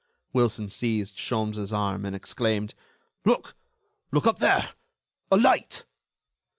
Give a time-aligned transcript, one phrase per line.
[0.33, 2.73] Wilson seized Sholmes' arm, and exclaimed:
[3.23, 3.55] "Look!...
[4.11, 4.69] Look up there!...
[5.29, 5.85] A light...."